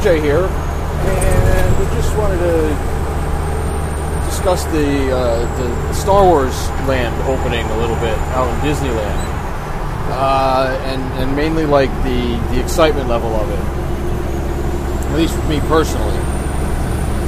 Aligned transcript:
RJ 0.00 0.22
here, 0.22 0.48
and 0.48 1.78
we 1.78 1.84
just 1.94 2.16
wanted 2.16 2.38
to 2.38 2.72
discuss 4.30 4.64
the 4.72 5.12
uh, 5.12 5.44
the 5.60 5.92
Star 5.92 6.24
Wars 6.24 6.56
land 6.88 7.12
opening 7.28 7.66
a 7.66 7.76
little 7.76 7.96
bit 7.96 8.16
out 8.32 8.48
in 8.48 8.56
Disneyland, 8.64 9.20
uh, 10.08 10.80
and 10.88 11.02
and 11.20 11.36
mainly 11.36 11.66
like 11.66 11.90
the 12.02 12.40
the 12.48 12.58
excitement 12.64 13.10
level 13.10 13.28
of 13.36 13.50
it. 13.50 13.60
At 15.12 15.18
least 15.18 15.34
for 15.34 15.46
me 15.48 15.60
personally. 15.68 16.16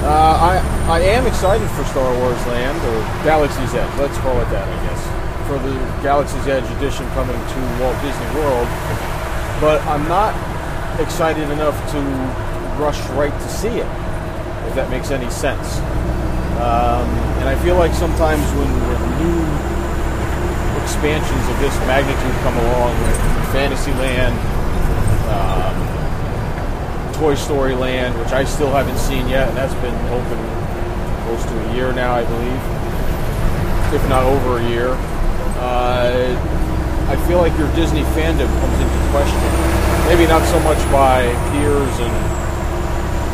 Uh, 0.08 0.56
I 0.88 0.96
I 0.96 1.00
am 1.12 1.26
excited 1.26 1.68
for 1.76 1.84
Star 1.84 2.08
Wars 2.20 2.40
Land 2.46 2.80
or 2.88 3.04
Galaxy's 3.22 3.74
Edge. 3.74 3.98
Let's 3.98 4.16
call 4.24 4.40
it 4.40 4.48
that, 4.48 4.64
I 4.64 4.78
guess, 4.88 5.02
for 5.46 5.58
the 5.60 5.76
Galaxy's 6.02 6.48
Edge 6.48 6.64
edition 6.78 7.04
coming 7.10 7.36
to 7.36 7.58
Walt 7.84 8.00
Disney 8.00 8.40
World. 8.40 8.66
But 9.60 9.84
I'm 9.84 10.08
not 10.08 10.32
excited 10.98 11.50
enough 11.50 11.76
to 11.92 12.51
rush 12.78 13.00
right 13.10 13.32
to 13.32 13.48
see 13.48 13.68
it, 13.68 13.90
if 14.68 14.74
that 14.74 14.88
makes 14.90 15.10
any 15.10 15.30
sense. 15.30 15.78
Um, 16.62 17.08
and 17.42 17.48
I 17.48 17.56
feel 17.62 17.76
like 17.76 17.92
sometimes 17.94 18.42
when, 18.54 18.68
when 18.68 19.00
new 19.18 19.38
expansions 20.82 21.44
of 21.48 21.58
this 21.58 21.74
magnitude 21.90 22.36
come 22.42 22.56
along, 22.58 22.94
like 23.02 23.18
Fantasyland, 23.50 24.34
um, 25.32 25.74
Toy 27.14 27.34
Story 27.34 27.74
Land, 27.74 28.18
which 28.18 28.32
I 28.32 28.44
still 28.44 28.70
haven't 28.70 28.98
seen 28.98 29.28
yet, 29.28 29.48
and 29.48 29.56
that's 29.56 29.74
been 29.82 29.94
open 30.10 30.38
close 31.26 31.44
to 31.44 31.70
a 31.70 31.74
year 31.74 31.92
now, 31.92 32.14
I 32.14 32.24
believe, 32.24 32.62
if 33.94 34.08
not 34.08 34.24
over 34.24 34.58
a 34.58 34.68
year. 34.68 34.94
Uh, 35.58 36.34
I 37.08 37.16
feel 37.26 37.38
like 37.38 37.56
your 37.58 37.72
Disney 37.74 38.02
fandom 38.14 38.48
comes 38.60 38.78
into 38.80 38.98
question. 39.10 39.38
Maybe 40.08 40.26
not 40.26 40.42
so 40.48 40.58
much 40.60 40.78
by 40.90 41.26
peers 41.52 41.94
and 42.00 42.41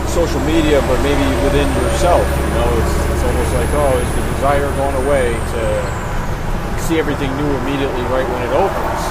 social 0.09 0.41
media, 0.49 0.81
but 0.89 0.99
maybe 1.05 1.25
within 1.45 1.69
yourself. 1.85 2.25
You 2.25 2.53
know, 2.57 2.69
it's, 2.81 2.95
it's 3.13 3.25
almost 3.25 3.53
like, 3.55 3.71
oh, 3.77 3.93
is 4.01 4.11
the 4.17 4.25
desire 4.35 4.69
going 4.81 4.97
away 5.05 5.37
to 5.37 5.63
see 6.89 6.99
everything 6.99 7.29
new 7.37 7.51
immediately 7.65 8.03
right 8.09 8.25
when 8.25 8.41
it 8.43 8.53
opens? 8.57 9.03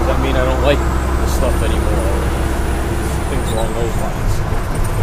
Does 0.00 0.06
that 0.08 0.18
mean 0.24 0.34
I 0.36 0.44
don't 0.48 0.64
like 0.64 0.80
the 0.80 1.28
stuff 1.28 1.54
anymore? 1.60 2.08
Things 3.28 3.48
along 3.52 3.70
those 3.76 3.94
lines. 4.00 4.34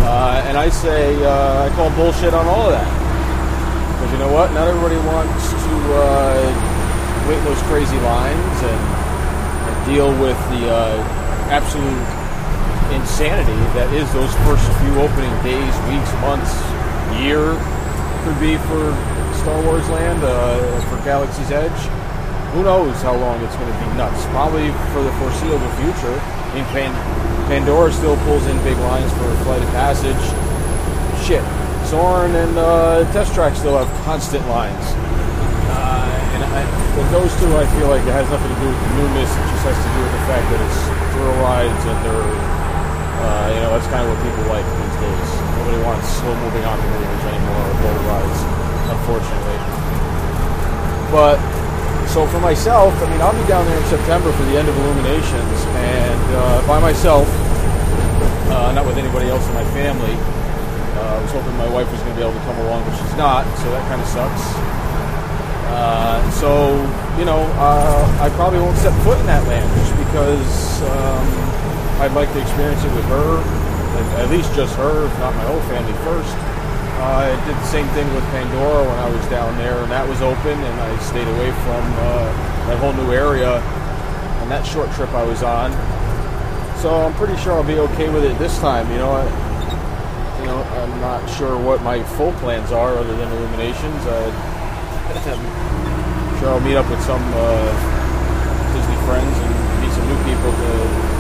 Uh, 0.08 0.44
and 0.50 0.58
I 0.58 0.70
say, 0.70 1.14
uh, 1.24 1.66
I 1.66 1.70
call 1.76 1.92
bullshit 1.92 2.34
on 2.34 2.48
all 2.48 2.68
of 2.68 2.74
that. 2.74 2.90
Because 3.94 4.12
you 4.12 4.20
know 4.20 4.32
what? 4.34 4.52
Not 4.54 4.68
everybody 4.68 4.98
wants 5.06 5.54
to 5.54 5.76
uh, 5.94 6.42
wait 7.30 7.40
those 7.46 7.62
crazy 7.70 8.00
lines 8.02 8.58
and, 8.66 8.82
and 9.70 9.76
deal 9.86 10.10
with 10.18 10.38
the 10.50 10.70
uh, 10.70 10.98
absolute 11.52 12.17
insanity 12.94 13.58
that 13.76 13.92
is 13.94 14.06
those 14.14 14.32
first 14.48 14.66
few 14.84 14.94
opening 15.02 15.34
days, 15.44 15.74
weeks, 15.92 16.12
months, 16.24 16.54
year 17.20 17.58
could 18.24 18.40
be 18.44 18.60
for 18.68 18.92
Star 19.44 19.60
Wars 19.64 19.88
Land, 19.90 20.20
uh, 20.24 20.60
for 20.92 20.98
Galaxy's 21.04 21.52
Edge. 21.52 21.82
Who 22.52 22.64
knows 22.64 22.96
how 23.02 23.16
long 23.16 23.44
it's 23.44 23.56
going 23.56 23.72
to 23.72 23.80
be 23.80 23.88
nuts? 23.96 24.26
Probably 24.36 24.72
for 24.92 25.04
the 25.04 25.12
foreseeable 25.20 25.72
future. 25.80 26.16
I 26.16 26.52
mean, 26.56 26.68
Pan- 26.76 27.00
Pandora 27.48 27.92
still 27.92 28.18
pulls 28.28 28.46
in 28.48 28.56
big 28.64 28.78
lines 28.88 29.12
for 29.14 29.28
Flight 29.44 29.62
of 29.62 29.70
Passage. 29.72 30.20
Shit. 31.24 31.44
Soarin' 31.88 32.36
and 32.36 32.58
uh, 32.58 33.08
Test 33.14 33.34
Track 33.34 33.56
still 33.56 33.78
have 33.80 33.88
constant 34.04 34.44
lines. 34.48 34.84
Uh, 35.72 36.08
and 36.36 36.44
I, 36.44 36.64
with 37.00 37.08
those 37.12 37.32
two, 37.40 37.48
I 37.56 37.64
feel 37.80 37.88
like 37.88 38.04
it 38.04 38.16
has 38.16 38.28
nothing 38.28 38.52
to 38.52 38.60
do 38.60 38.68
with 38.68 38.80
the 38.80 38.92
newness. 39.00 39.32
It 39.32 39.46
just 39.56 39.64
has 39.64 39.78
to 39.80 39.90
do 39.96 40.00
with 40.04 40.12
the 40.12 40.24
fact 40.28 40.46
that 40.52 40.60
it's 40.60 40.80
thrill 41.16 41.36
rides 41.40 41.84
and 41.88 41.98
they're, 42.04 42.57
uh, 43.18 43.50
you 43.54 43.60
know, 43.66 43.74
that's 43.74 43.90
kind 43.90 44.06
of 44.06 44.14
what 44.14 44.20
people 44.22 44.46
like 44.50 44.66
these 44.66 44.98
days. 45.02 45.30
Nobody 45.58 45.80
wants 45.84 46.06
slow-moving 46.22 46.66
operators 46.66 47.24
anymore 47.26 47.64
or 47.66 47.76
boat 47.82 48.00
rides, 48.10 48.40
unfortunately. 48.94 49.60
But 51.10 51.38
so 52.08 52.26
for 52.28 52.40
myself, 52.40 52.96
I 53.04 53.06
mean, 53.12 53.22
I'll 53.22 53.36
be 53.36 53.48
down 53.48 53.66
there 53.68 53.78
in 53.78 53.88
September 53.92 54.32
for 54.32 54.44
the 54.48 54.58
end 54.58 54.68
of 54.70 54.76
Illuminations, 54.78 55.60
and 55.76 56.26
uh, 56.34 56.68
by 56.68 56.80
myself, 56.80 57.28
uh, 58.50 58.72
not 58.72 58.86
with 58.86 58.98
anybody 58.98 59.28
else 59.28 59.46
in 59.48 59.54
my 59.54 59.66
family. 59.76 60.16
Uh, 60.98 61.20
I 61.20 61.22
was 61.22 61.32
hoping 61.32 61.56
my 61.58 61.70
wife 61.70 61.92
was 61.92 62.02
going 62.02 62.16
to 62.16 62.18
be 62.18 62.26
able 62.26 62.34
to 62.34 62.46
come 62.48 62.58
along, 62.66 62.84
but 62.86 62.96
she's 62.98 63.18
not, 63.18 63.46
so 63.60 63.70
that 63.70 63.86
kind 63.92 64.02
of 64.02 64.08
sucks. 64.08 64.44
Uh, 65.68 66.18
so, 66.32 66.74
you 67.20 67.26
know, 67.26 67.44
uh, 67.60 68.24
I 68.24 68.30
probably 68.34 68.60
won't 68.60 68.78
set 68.78 68.96
foot 69.04 69.20
in 69.20 69.28
that 69.28 69.46
land 69.48 69.68
just 69.78 69.94
because 70.00 70.82
um, 70.90 71.28
I'd 71.98 72.14
like 72.14 72.30
to 72.34 72.42
experience 72.42 72.84
it 72.86 72.94
with 72.94 73.06
her, 73.10 73.42
at 74.22 74.30
least 74.30 74.54
just 74.54 74.78
her, 74.78 75.06
if 75.06 75.14
not 75.18 75.34
my 75.34 75.42
whole 75.50 75.62
family 75.66 75.98
first. 76.06 76.30
Uh, 77.02 77.26
I 77.26 77.34
did 77.46 77.58
the 77.58 77.66
same 77.66 77.88
thing 77.98 78.06
with 78.14 78.22
Pandora 78.30 78.86
when 78.86 79.00
I 79.02 79.10
was 79.10 79.26
down 79.34 79.58
there, 79.58 79.82
and 79.82 79.90
that 79.92 80.08
was 80.08 80.22
open, 80.22 80.54
and 80.54 80.82
I 80.82 80.96
stayed 81.02 81.28
away 81.28 81.50
from 81.66 81.82
uh, 81.82 82.30
that 82.70 82.78
whole 82.78 82.94
new 82.94 83.12
area 83.14 83.58
on 84.42 84.50
that 84.50 84.64
short 84.66 84.92
trip 84.94 85.10
I 85.18 85.24
was 85.24 85.42
on. 85.42 85.74
So 86.78 86.94
I'm 86.94 87.16
pretty 87.18 87.36
sure 87.42 87.54
I'll 87.54 87.64
be 87.66 87.80
okay 87.90 88.10
with 88.14 88.24
it 88.24 88.38
this 88.38 88.60
time. 88.60 88.92
You 88.94 89.00
know, 89.02 89.18
I, 89.18 89.26
you 90.42 90.46
know, 90.46 90.62
I'm 90.78 91.02
not 91.02 91.26
sure 91.34 91.58
what 91.58 91.82
my 91.82 92.04
full 92.18 92.32
plans 92.46 92.72
are 92.72 92.94
other 92.94 93.18
than 93.18 93.28
Illuminations. 93.32 94.06
I'm 94.06 94.32
sure 96.38 96.54
I'll 96.54 96.62
meet 96.62 96.78
up 96.78 96.86
with 96.94 97.02
some 97.02 97.26
uh, 97.34 97.74
Disney 98.78 99.02
friends 99.10 99.34
and 99.34 99.50
meet 99.82 99.90
some 99.98 100.06
new 100.06 100.22
people 100.30 100.54
to 100.54 101.17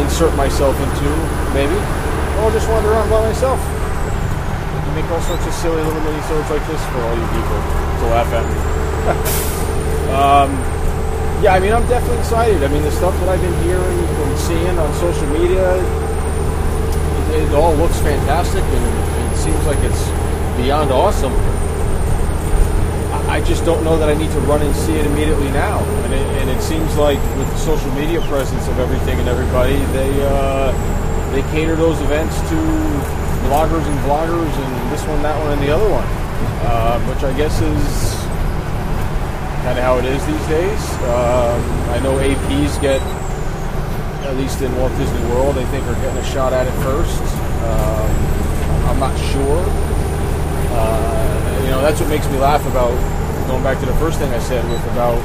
insert 0.00 0.34
myself 0.36 0.74
into, 0.78 1.10
maybe. 1.54 1.74
Or 2.38 2.48
I'll 2.48 2.54
just 2.54 2.68
wander 2.68 2.90
around 2.90 3.10
by 3.10 3.20
myself. 3.26 3.58
You 3.58 4.92
make 4.94 5.10
all 5.10 5.20
sorts 5.22 5.46
of 5.46 5.52
silly 5.52 5.82
little 5.82 6.02
minisodes 6.02 6.48
like 6.50 6.64
this 6.66 6.82
for 6.90 7.00
all 7.02 7.14
you 7.14 7.28
people 7.34 7.58
to 8.00 8.04
laugh 8.14 8.30
at 8.32 8.44
me. 8.46 8.58
um, 10.14 10.50
yeah, 11.42 11.54
I 11.54 11.60
mean, 11.60 11.72
I'm 11.72 11.86
definitely 11.88 12.18
excited. 12.18 12.62
I 12.62 12.68
mean, 12.68 12.82
the 12.82 12.90
stuff 12.90 13.14
that 13.20 13.28
I've 13.28 13.40
been 13.40 13.62
hearing 13.62 13.98
and 13.98 14.38
seeing 14.38 14.78
on 14.78 14.92
social 14.94 15.26
media, 15.28 15.76
it, 15.76 17.46
it 17.46 17.54
all 17.54 17.74
looks 17.74 17.98
fantastic 18.00 18.62
and 18.62 19.32
it 19.32 19.36
seems 19.36 19.64
like 19.66 19.78
it's 19.86 20.02
beyond 20.56 20.90
awesome. 20.90 21.32
I 23.28 23.44
just 23.44 23.64
don't 23.66 23.84
know 23.84 23.98
that 23.98 24.08
I 24.08 24.14
need 24.14 24.30
to 24.32 24.40
run 24.48 24.62
and 24.62 24.74
see 24.74 24.94
it 24.94 25.04
immediately 25.04 25.50
now. 25.52 25.84
And 26.08 26.14
it, 26.14 26.26
and 26.40 26.48
it 26.48 26.62
seems 26.62 26.96
like 26.96 27.20
with 27.36 27.46
the 27.52 27.58
social 27.58 27.92
media 27.92 28.22
presence 28.22 28.66
of 28.68 28.78
everything 28.80 29.20
and 29.20 29.28
everybody, 29.28 29.76
they 29.92 30.10
uh, 30.24 30.72
they 31.32 31.42
cater 31.52 31.76
those 31.76 32.00
events 32.00 32.40
to 32.48 32.56
bloggers 33.52 33.84
and 33.84 33.98
vloggers 34.08 34.48
and 34.48 34.92
this 34.92 35.04
one, 35.04 35.20
that 35.22 35.38
one, 35.44 35.52
and 35.52 35.62
the 35.62 35.68
other 35.68 35.88
one, 35.88 36.08
uh, 36.64 36.98
which 37.04 37.22
I 37.22 37.36
guess 37.36 37.60
is 37.60 38.16
kind 39.62 39.76
of 39.76 39.84
how 39.84 39.98
it 39.98 40.06
is 40.06 40.24
these 40.24 40.46
days. 40.48 40.82
Um, 41.04 41.60
I 41.92 42.00
know 42.00 42.16
APs 42.16 42.80
get, 42.80 43.02
at 44.24 44.36
least 44.36 44.62
in 44.62 44.74
Walt 44.76 44.96
Disney 44.96 45.20
World, 45.28 45.54
they 45.54 45.66
think 45.66 45.84
are 45.84 46.00
getting 46.00 46.16
a 46.16 46.24
shot 46.24 46.54
at 46.54 46.66
it 46.66 46.76
first. 46.80 47.20
Um, 47.20 48.10
I'm 48.88 48.98
not 48.98 49.16
sure. 49.36 49.64
Uh, 50.72 51.60
you 51.64 51.70
know, 51.70 51.82
that's 51.82 52.00
what 52.00 52.08
makes 52.08 52.26
me 52.28 52.38
laugh 52.38 52.64
about 52.66 52.96
going 53.48 53.64
back 53.64 53.80
to 53.80 53.88
the 53.88 53.96
first 53.96 54.20
thing 54.20 54.28
I 54.28 54.38
said 54.44 54.60
with 54.68 54.84
about 54.92 55.16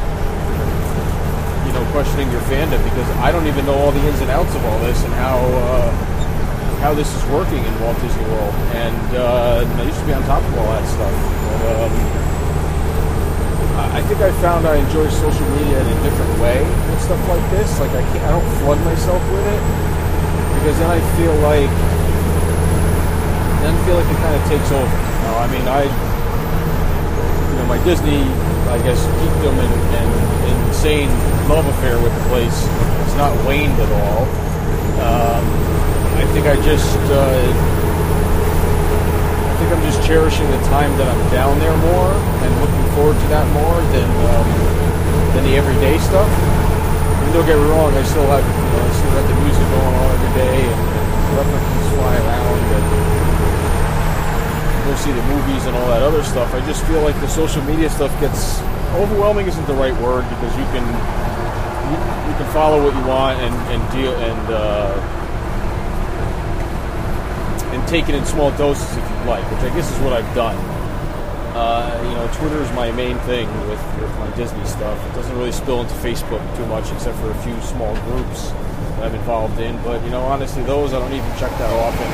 you 1.68 1.76
know 1.76 1.84
questioning 1.92 2.32
your 2.32 2.40
fandom 2.48 2.80
because 2.88 3.04
I 3.20 3.36
don't 3.36 3.48
even 3.52 3.68
know 3.68 3.76
all 3.76 3.92
the 3.92 4.00
ins 4.00 4.24
and 4.24 4.32
outs 4.32 4.56
of 4.56 4.64
all 4.64 4.80
this 4.80 4.96
and 5.04 5.12
how 5.20 5.44
uh, 5.44 5.92
how 6.80 6.96
this 6.96 7.12
is 7.12 7.24
working 7.28 7.60
in 7.60 7.74
Walt 7.84 8.00
Disney 8.00 8.24
World. 8.32 8.56
And 8.80 9.08
uh, 9.20 9.68
I 9.68 9.84
used 9.84 10.00
to 10.00 10.08
be 10.08 10.16
on 10.16 10.24
top 10.24 10.40
of 10.40 10.56
all 10.56 10.72
that 10.72 10.88
stuff. 10.88 11.12
But, 11.12 11.84
um, 11.84 11.96
I 13.92 14.00
think 14.08 14.20
I 14.24 14.32
found 14.40 14.68
I 14.68 14.80
enjoy 14.80 15.08
social 15.12 15.48
media 15.60 15.84
in 15.84 15.88
a 15.92 16.00
different 16.08 16.34
way 16.40 16.64
with 16.64 17.04
stuff 17.04 17.20
like 17.28 17.44
this. 17.52 17.68
Like 17.80 17.92
I 17.92 18.04
can't, 18.08 18.24
I 18.24 18.32
don't 18.40 18.50
flood 18.64 18.80
myself 18.88 19.20
with 19.36 19.44
it 19.52 19.64
because 20.64 20.80
then 20.80 20.92
I 20.96 21.00
feel 21.20 21.36
like 21.44 21.72
then 23.68 23.76
feel 23.84 24.00
like 24.00 24.08
it 24.08 24.20
kind 24.24 24.36
of 24.36 24.44
takes 24.48 24.72
over. 24.72 24.88
You 24.88 25.20
know, 25.28 25.36
I 25.44 25.48
mean, 25.52 25.68
I 25.68 26.13
know 27.64 27.70
my 27.70 27.84
Disney, 27.84 28.24
I 28.68 28.78
guess, 28.84 29.00
geekdom 29.24 29.56
and, 29.56 29.74
and 29.96 30.68
insane 30.68 31.10
love 31.48 31.66
affair 31.66 31.96
with 32.02 32.12
the 32.12 32.26
place 32.30 32.56
has 33.08 33.16
not 33.16 33.32
waned 33.46 33.80
at 33.80 33.92
all. 34.04 34.24
Um, 35.00 35.44
I 36.20 36.26
think 36.34 36.48
I 36.48 36.56
just. 36.64 36.98
Uh, 37.12 37.80
I 39.44 39.56
think 39.64 39.80
I'm 39.80 39.86
just 39.88 40.04
cherishing 40.04 40.50
the 40.52 40.60
time 40.68 40.92
that 41.00 41.08
I'm 41.08 41.24
down 41.32 41.56
there 41.60 41.78
more 41.88 42.12
and 42.12 42.52
looking 42.60 42.84
forward 43.00 43.16
to 43.16 43.28
that 43.32 43.48
more 43.56 43.80
than 43.96 44.10
um, 44.28 44.48
than 45.36 45.44
the 45.48 45.56
everyday 45.56 45.96
stuff. 46.04 46.28
And 46.28 47.32
don't 47.32 47.48
get 47.48 47.56
me 47.56 47.64
wrong, 47.72 47.96
I 47.96 48.04
still 48.04 48.28
have 48.28 48.44
you 48.44 48.68
know, 48.76 48.84
I 48.84 48.92
still 48.92 49.14
got 49.16 49.24
the 49.24 49.38
music 49.40 49.64
going 49.72 49.96
on 50.04 50.08
every 50.20 50.34
day 50.36 50.58
and, 50.68 50.80
and 50.84 51.28
references 51.40 51.88
fly 51.96 52.12
around 52.28 52.60
and 52.76 52.86
go 54.84 54.96
see 54.96 55.12
the 55.12 55.24
movies 55.24 55.66
and 55.66 55.76
all 55.76 55.88
that 55.88 56.02
other 56.02 56.24
stuff. 56.24 56.54
I 56.54 56.66
just 56.66 56.86
feel 56.86 57.02
like 57.02 57.16
the 57.22 57.28
social 57.28 57.64
media 57.64 57.90
stuff 57.90 58.12
gets 58.20 58.60
overwhelming 59.00 59.48
isn't 59.48 59.66
the 59.68 59.74
right 59.74 59.96
word 60.02 60.28
because 60.30 60.54
you 60.58 60.66
can 60.76 60.86
you, 61.90 61.98
you 62.30 62.36
can 62.38 62.48
follow 62.54 62.84
what 62.84 62.96
you 62.96 63.06
want 63.08 63.40
and, 63.40 63.56
and 63.72 63.82
deal 63.92 64.14
and 64.16 64.54
uh, 64.54 64.94
and 67.74 67.88
take 67.88 68.10
it 68.10 68.16
in 68.16 68.26
small 68.26 68.52
doses 68.52 68.90
if 68.98 69.10
you 69.10 69.16
like, 69.26 69.44
which 69.52 69.72
I 69.72 69.76
guess 69.76 69.90
is 69.92 70.00
what 70.00 70.14
I've 70.14 70.36
done. 70.36 70.58
Uh, 71.56 72.02
you 72.10 72.16
know, 72.16 72.28
Twitter 72.34 72.62
is 72.62 72.72
my 72.74 72.92
main 72.92 73.18
thing 73.20 73.48
with, 73.70 73.82
with 74.02 74.10
my 74.18 74.30
Disney 74.36 74.66
stuff. 74.66 74.98
It 75.12 75.16
doesn't 75.16 75.38
really 75.38 75.52
spill 75.52 75.82
into 75.82 75.94
Facebook 75.96 76.42
too 76.58 76.66
much, 76.66 76.92
except 76.92 77.18
for 77.20 77.30
a 77.30 77.36
few 77.44 77.60
small 77.62 77.96
groups 78.08 78.52
I'm 79.02 79.16
involved 79.16 79.60
in. 79.60 79.82
But 79.84 80.04
you 80.04 80.10
know, 80.10 80.22
honestly, 80.22 80.64
those 80.64 80.94
I 80.94 81.00
don't 81.00 81.14
even 81.14 81.30
check 81.38 81.52
that 81.58 81.72
often, 81.74 82.08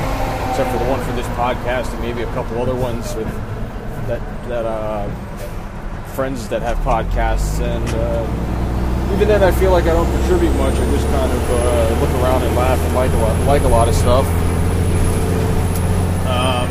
except 0.49 0.71
for 0.71 0.83
the 0.83 0.89
one 0.89 1.03
for 1.05 1.11
this 1.13 1.27
podcast 1.37 1.91
and 1.93 2.01
maybe 2.01 2.21
a 2.21 2.31
couple 2.33 2.61
other 2.61 2.75
ones 2.75 3.15
with 3.15 3.27
that 4.07 4.21
that 4.47 4.65
uh, 4.65 5.07
friends 6.15 6.49
that 6.49 6.61
have 6.61 6.77
podcasts. 6.79 7.61
And 7.61 7.87
uh, 7.95 9.15
even 9.15 9.27
then, 9.27 9.43
I 9.43 9.51
feel 9.51 9.71
like 9.71 9.85
I 9.85 9.93
don't 9.93 10.09
contribute 10.19 10.53
much. 10.57 10.73
I 10.73 10.85
just 10.91 11.07
kind 11.07 11.31
of 11.31 11.51
uh, 11.51 12.01
look 12.01 12.11
around 12.21 12.43
and 12.43 12.55
laugh 12.55 12.79
and 12.79 12.95
like 12.95 13.11
a 13.11 13.17
lot, 13.17 13.47
like 13.47 13.61
a 13.63 13.67
lot 13.67 13.87
of 13.87 13.95
stuff. 13.95 14.25
Um, 16.27 16.69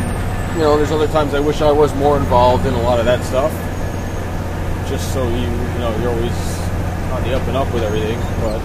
you 0.56 0.64
know, 0.64 0.76
there's 0.76 0.93
other 0.93 1.08
times 1.08 1.34
I 1.34 1.40
wish 1.40 1.61
I 1.61 1.72
was 1.72 1.94
more 1.94 2.16
involved 2.16 2.66
in 2.66 2.75
a 2.75 2.82
lot 2.82 2.99
of 2.99 3.06
that 3.06 3.25
stuff. 3.25 3.52
Just 4.88 5.12
so 5.12 5.22
you, 5.28 5.40
you 5.40 5.78
know, 5.78 5.96
you're 6.00 6.11
always 6.11 6.58
on 7.12 7.22
the 7.22 7.34
up 7.34 7.46
and 7.49 7.56
up 7.56 7.72
with 7.72 7.82
everything. 7.82 8.19
But 8.40 8.61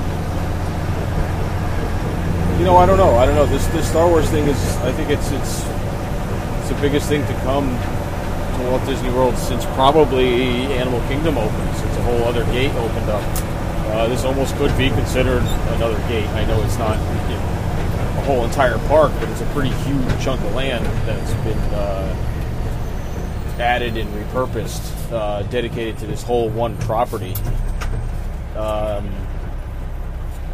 you 2.57 2.65
know, 2.65 2.77
I 2.77 2.85
don't 2.85 2.97
know. 2.97 3.15
I 3.15 3.25
don't 3.25 3.35
know. 3.35 3.45
This 3.45 3.65
this 3.67 3.89
Star 3.89 4.07
Wars 4.07 4.29
thing 4.29 4.47
is. 4.47 4.77
I 4.77 4.91
think 4.91 5.09
it's 5.09 5.31
it's 5.31 5.65
it's 6.59 6.69
the 6.69 6.79
biggest 6.81 7.09
thing 7.09 7.25
to 7.25 7.33
come 7.41 7.67
to 7.67 8.69
Walt 8.69 8.85
Disney 8.85 9.09
World 9.09 9.37
since 9.37 9.65
probably 9.73 10.63
Animal 10.73 11.01
Kingdom 11.07 11.37
opened. 11.37 11.75
Since 11.75 11.97
a 11.97 12.03
whole 12.03 12.23
other 12.23 12.45
gate 12.45 12.73
opened 12.75 13.09
up. 13.09 13.23
Uh, 13.93 14.07
this 14.07 14.23
almost 14.23 14.55
could 14.55 14.75
be 14.77 14.89
considered 14.89 15.43
another 15.75 15.97
gate. 16.07 16.27
I 16.29 16.45
know 16.45 16.61
it's 16.63 16.77
not 16.77 16.97
you 17.29 17.35
know, 17.35 18.21
a 18.21 18.23
whole 18.25 18.43
entire 18.43 18.79
park, 18.87 19.11
but 19.19 19.29
it's 19.29 19.41
a 19.41 19.45
pretty 19.47 19.69
huge 19.69 20.23
chunk 20.23 20.41
of 20.41 20.55
land 20.55 20.83
that's 21.05 21.33
been 21.43 21.57
uh, 21.75 22.15
added 23.59 23.97
and 23.97 24.09
repurposed, 24.15 25.11
uh, 25.11 25.43
dedicated 25.43 25.97
to 25.99 26.07
this 26.07 26.23
whole 26.23 26.49
one 26.49 26.75
property. 26.79 27.35
Um, 28.55 29.13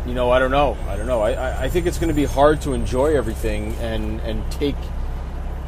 you 0.06 0.14
know, 0.14 0.32
I 0.32 0.40
don't 0.40 0.52
know. 0.52 0.78
I 0.88 0.96
don't 0.96 1.08
know. 1.08 1.22
I, 1.22 1.64
I, 1.64 1.70
think 1.70 1.86
it's 1.86 1.98
going 1.98 2.10
to 2.10 2.16
be 2.16 2.26
hard 2.26 2.62
to 2.62 2.74
enjoy 2.74 3.16
everything 3.16 3.74
and, 3.76 4.20
and 4.22 4.50
take 4.52 4.76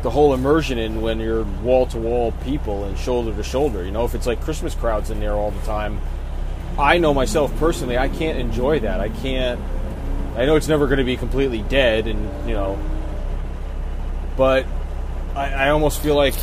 the 0.01 0.09
whole 0.09 0.33
immersion 0.33 0.77
in 0.77 1.01
when 1.01 1.19
you're 1.19 1.43
wall 1.43 1.85
to 1.87 1.97
wall 1.97 2.31
people 2.43 2.85
and 2.85 2.97
shoulder 2.97 3.35
to 3.35 3.43
shoulder. 3.43 3.83
You 3.83 3.91
know, 3.91 4.05
if 4.05 4.15
it's 4.15 4.25
like 4.25 4.41
Christmas 4.41 4.73
crowds 4.73 5.09
in 5.09 5.19
there 5.19 5.33
all 5.33 5.51
the 5.51 5.61
time, 5.61 5.99
I 6.79 6.97
know 6.97 7.13
myself 7.13 7.55
personally, 7.57 7.97
I 7.97 8.09
can't 8.09 8.39
enjoy 8.39 8.79
that. 8.79 8.99
I 8.99 9.09
can't. 9.09 9.59
I 10.35 10.45
know 10.45 10.55
it's 10.55 10.69
never 10.69 10.87
going 10.87 10.99
to 10.99 11.03
be 11.03 11.17
completely 11.17 11.61
dead, 11.63 12.07
and 12.07 12.47
you 12.47 12.53
know, 12.53 12.79
but 14.37 14.65
I, 15.35 15.51
I 15.51 15.69
almost 15.69 16.01
feel 16.01 16.15
like 16.15 16.35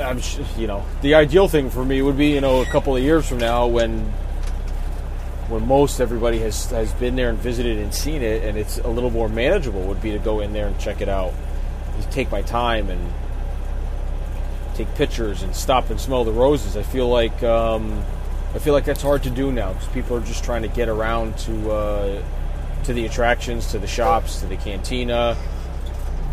I'm, 0.00 0.20
you 0.56 0.66
know, 0.66 0.84
the 1.02 1.14
ideal 1.14 1.48
thing 1.48 1.70
for 1.70 1.84
me 1.84 2.00
would 2.00 2.16
be, 2.16 2.28
you 2.28 2.40
know, 2.40 2.62
a 2.62 2.66
couple 2.66 2.96
of 2.96 3.02
years 3.02 3.28
from 3.28 3.38
now 3.38 3.66
when 3.66 4.12
when 5.52 5.68
most 5.68 6.00
everybody 6.00 6.38
has 6.38 6.70
has 6.70 6.92
been 6.94 7.14
there 7.14 7.28
and 7.28 7.38
visited 7.38 7.78
and 7.78 7.94
seen 7.94 8.22
it, 8.22 8.42
and 8.42 8.56
it's 8.56 8.78
a 8.78 8.88
little 8.88 9.10
more 9.10 9.28
manageable, 9.28 9.82
would 9.82 10.00
be 10.00 10.12
to 10.12 10.18
go 10.18 10.40
in 10.40 10.52
there 10.52 10.66
and 10.66 10.78
check 10.78 11.00
it 11.02 11.08
out, 11.08 11.34
take 12.10 12.30
my 12.30 12.42
time 12.42 12.88
and 12.88 13.12
take 14.74 14.92
pictures 14.94 15.42
and 15.42 15.54
stop 15.54 15.90
and 15.90 16.00
smell 16.00 16.24
the 16.24 16.32
roses. 16.32 16.76
I 16.76 16.82
feel 16.82 17.08
like 17.08 17.42
um, 17.42 18.02
I 18.54 18.58
feel 18.58 18.72
like 18.72 18.86
that's 18.86 19.02
hard 19.02 19.22
to 19.24 19.30
do 19.30 19.52
now 19.52 19.74
because 19.74 19.88
people 19.88 20.16
are 20.16 20.20
just 20.20 20.42
trying 20.42 20.62
to 20.62 20.68
get 20.68 20.88
around 20.88 21.36
to 21.40 21.70
uh, 21.70 22.22
to 22.84 22.92
the 22.92 23.06
attractions, 23.06 23.70
to 23.72 23.78
the 23.78 23.86
shops, 23.86 24.40
to 24.40 24.46
the 24.46 24.56
cantina. 24.56 25.36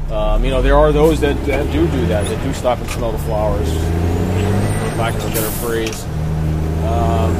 Um, 0.09 0.43
you 0.43 0.49
know, 0.49 0.61
there 0.61 0.75
are 0.75 0.91
those 0.91 1.19
that, 1.19 1.35
that 1.45 1.71
do 1.71 1.85
do 1.87 2.05
that, 2.07 2.25
that 2.25 2.43
do 2.43 2.53
stop 2.53 2.79
and 2.79 2.89
smell 2.89 3.11
the 3.11 3.19
flowers, 3.19 3.69
for 3.69 4.97
lack 4.97 5.13
of 5.13 5.25
a 5.25 5.29
better 5.29 5.51
phrase. 5.61 6.03
Um, 6.85 7.35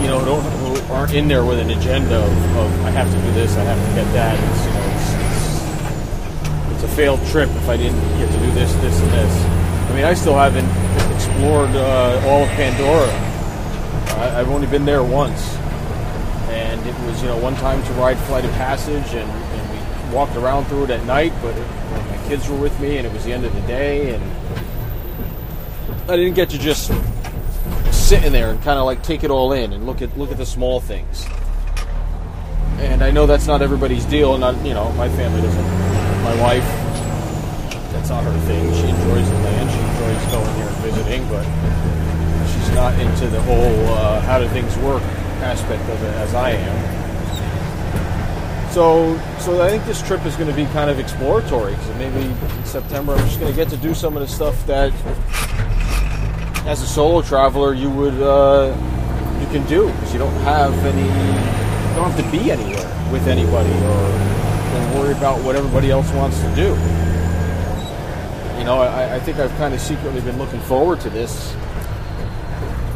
you 0.00 0.06
know, 0.06 0.24
don't, 0.24 0.44
aren't 0.90 1.12
in 1.14 1.28
there 1.28 1.44
with 1.44 1.58
an 1.58 1.70
agenda 1.70 2.16
of, 2.16 2.56
of 2.56 2.84
I 2.84 2.90
have 2.90 3.08
to 3.08 3.20
do 3.20 3.32
this, 3.32 3.56
I 3.56 3.64
have 3.64 3.78
to 3.78 3.94
get 3.94 4.12
that. 4.14 4.36
It's, 4.38 4.64
you 4.66 4.72
know, 4.72 4.86
it's, 4.96 6.72
it's, 6.72 6.84
it's 6.84 6.92
a 6.92 6.96
failed 6.96 7.24
trip 7.26 7.48
if 7.50 7.68
I 7.68 7.76
didn't 7.76 8.00
get 8.18 8.30
to 8.32 8.38
do 8.38 8.50
this, 8.52 8.72
this, 8.74 9.00
and 9.00 9.10
this. 9.12 9.44
I 9.90 9.94
mean, 9.94 10.04
I 10.04 10.14
still 10.14 10.34
haven't 10.34 10.68
explored 11.14 11.70
uh, 11.70 12.22
all 12.26 12.42
of 12.42 12.48
Pandora. 12.50 13.08
I, 14.18 14.40
I've 14.40 14.48
only 14.48 14.66
been 14.66 14.84
there 14.84 15.02
once, 15.02 15.56
and 16.48 16.80
it 16.86 16.94
was 17.06 17.22
you 17.22 17.28
know 17.28 17.38
one 17.38 17.54
time 17.56 17.82
to 17.82 17.92
ride 17.94 18.18
Flight 18.18 18.44
of 18.44 18.52
Passage, 18.52 19.14
and, 19.14 19.30
and 19.30 19.70
we 20.08 20.14
walked 20.14 20.36
around 20.36 20.66
through 20.66 20.84
it 20.84 20.90
at 20.90 21.04
night. 21.04 21.32
But 21.42 21.56
it, 21.56 21.66
my 21.90 22.28
kids 22.28 22.48
were 22.48 22.56
with 22.56 22.78
me, 22.80 22.98
and 22.98 23.06
it 23.06 23.12
was 23.12 23.24
the 23.24 23.32
end 23.32 23.44
of 23.44 23.54
the 23.54 23.62
day, 23.62 24.14
and 24.14 24.22
I 26.10 26.16
didn't 26.16 26.34
get 26.34 26.50
to 26.50 26.58
just 26.58 26.90
sit 28.08 28.24
in 28.24 28.32
there 28.32 28.50
and 28.50 28.62
kind 28.62 28.78
of 28.78 28.86
like 28.86 29.02
take 29.02 29.22
it 29.22 29.30
all 29.30 29.52
in 29.52 29.70
and 29.74 29.84
look 29.84 30.00
at 30.00 30.16
look 30.16 30.30
at 30.30 30.38
the 30.38 30.46
small 30.46 30.80
things. 30.80 31.26
And 32.78 33.04
I 33.04 33.10
know 33.10 33.26
that's 33.26 33.46
not 33.46 33.60
everybody's 33.60 34.06
deal, 34.06 34.32
and 34.32 34.40
not 34.40 34.56
you 34.64 34.72
know 34.72 34.90
my 34.92 35.10
family 35.10 35.42
doesn't. 35.42 35.68
My 36.24 36.34
wife, 36.40 36.64
that's 37.92 38.08
not 38.08 38.24
her 38.24 38.38
thing. 38.46 38.64
She 38.72 38.88
enjoys 38.88 39.28
the 39.28 39.38
land. 39.44 39.70
She 39.70 39.78
enjoys 39.78 40.32
going 40.32 40.56
here 40.56 40.68
and 40.68 40.76
visiting, 40.78 41.28
but 41.28 41.44
she's 42.48 42.70
not 42.74 42.98
into 42.98 43.26
the 43.26 43.42
whole 43.42 43.86
uh, 43.92 44.22
how 44.22 44.38
do 44.38 44.48
things 44.48 44.74
work 44.78 45.02
aspect 45.42 45.82
of 45.90 46.02
it 46.02 46.14
as 46.14 46.34
I 46.34 46.52
am. 46.52 46.98
So, 48.72 49.20
so 49.38 49.62
I 49.62 49.68
think 49.68 49.84
this 49.84 50.00
trip 50.06 50.24
is 50.24 50.34
going 50.36 50.48
to 50.48 50.56
be 50.56 50.64
kind 50.72 50.88
of 50.88 50.98
exploratory 50.98 51.72
because 51.72 51.96
maybe 51.96 52.24
in 52.24 52.64
September 52.64 53.12
I'm 53.12 53.26
just 53.26 53.38
going 53.38 53.52
to 53.52 53.56
get 53.56 53.68
to 53.70 53.76
do 53.76 53.94
some 53.94 54.16
of 54.16 54.22
the 54.22 54.28
stuff 54.28 54.66
that, 54.66 54.92
as 56.68 56.82
a 56.82 56.86
solo 56.86 57.22
traveler, 57.22 57.72
you 57.72 57.88
would 57.88 58.20
uh, 58.20 58.76
you 59.40 59.46
can 59.46 59.66
do 59.66 59.86
because 59.86 60.12
you 60.12 60.18
don't 60.18 60.40
have 60.42 60.74
any, 60.84 61.00
you 61.00 61.94
don't 61.96 62.10
have 62.10 62.16
to 62.22 62.30
be 62.30 62.50
anywhere 62.50 63.10
with 63.10 63.26
anybody 63.26 63.72
or, 63.86 63.96
or 64.76 65.00
worry 65.00 65.14
about 65.16 65.42
what 65.42 65.56
everybody 65.56 65.90
else 65.90 66.12
wants 66.12 66.38
to 66.42 66.54
do. 66.54 66.68
You 68.58 68.64
know, 68.64 68.80
I, 68.82 69.14
I 69.14 69.20
think 69.20 69.38
I've 69.38 69.56
kind 69.56 69.72
of 69.72 69.80
secretly 69.80 70.20
been 70.20 70.36
looking 70.36 70.60
forward 70.60 71.00
to 71.00 71.10
this 71.10 71.54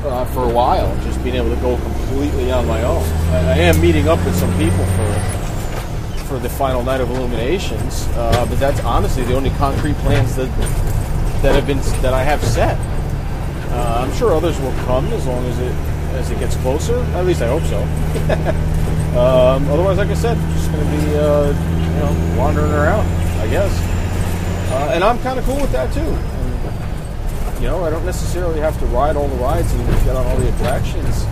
uh, 0.05 0.27
for 0.35 0.45
a 0.45 0.53
while, 0.53 0.95
just 1.05 1.23
being 1.25 1.37
able 1.37 1.55
to 1.55 1.61
go 1.63 1.77
completely 1.79 2.53
on 2.53 2.67
my 2.67 2.83
own. 2.83 3.03
I, 3.33 3.53
I 3.53 3.57
am 3.57 3.81
meeting 3.81 4.07
up 4.07 4.23
with 4.27 4.37
some 4.37 4.53
people 4.59 4.85
for 4.85 5.39
for 6.27 6.39
the 6.39 6.51
final 6.51 6.83
night 6.83 7.01
of 7.01 7.11
Illuminations, 7.11 8.07
uh, 8.17 8.45
but 8.51 8.59
that's 8.61 8.81
honestly 8.81 9.25
the 9.25 9.35
only 9.35 9.51
concrete 9.51 9.97
plans 9.97 10.37
that 10.37 10.51
that 11.41 11.55
have 11.55 11.67
been 11.67 11.79
that 12.03 12.13
I 12.13 12.23
have 12.23 12.45
set. 12.45 12.79
Uh, 13.73 14.05
I'm 14.05 14.13
sure 14.17 14.35
others 14.35 14.59
will 14.61 14.75
come 14.85 15.07
as 15.09 15.27
long 15.27 15.45
as 15.47 15.59
it 15.59 15.73
as 16.15 16.31
it 16.31 16.39
gets 16.39 16.57
closer. 16.57 16.99
At 17.17 17.25
least 17.25 17.41
I 17.41 17.49
hope 17.49 17.63
so. 17.65 17.81
um, 19.19 19.67
otherwise, 19.69 19.97
like 19.97 20.09
I 20.09 20.15
said, 20.15 20.37
just 20.53 20.71
going 20.71 20.85
to 20.85 20.91
be 20.91 21.17
uh, 21.17 21.49
you 21.49 21.99
know 22.01 22.37
wandering 22.39 22.73
around, 22.73 23.07
I 23.41 23.49
guess. 23.49 23.73
Uh, 24.73 24.91
and 24.93 25.05
I'm 25.05 25.19
kind 25.21 25.39
of 25.39 25.45
cool 25.45 25.61
with 25.61 25.73
that 25.73 25.93
too. 25.93 26.01
And, 26.01 27.63
you 27.63 27.69
know, 27.69 27.85
I 27.85 27.91
don't 27.91 28.05
necessarily 28.05 28.61
have 28.61 28.79
to 28.81 28.87
ride 28.87 29.17
all 29.17 29.29
the 29.29 29.37
rides 29.37 29.73
and 29.73 29.87
get 30.05 30.17
on 30.17 30.27
all 30.27 30.37
the 30.37 30.49
attractions. 30.55 31.25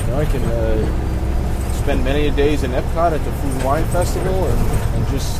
You 0.00 0.06
know, 0.08 0.18
I 0.18 0.24
can 0.26 0.42
uh, 0.42 1.82
spend 1.82 2.04
many 2.04 2.30
days 2.34 2.62
in 2.62 2.72
Epcot 2.72 3.12
at 3.12 3.24
the 3.24 3.32
Food 3.32 3.52
and 3.52 3.64
Wine 3.64 3.84
Festival 3.86 4.44
and, 4.44 4.96
and 4.96 5.06
just 5.08 5.36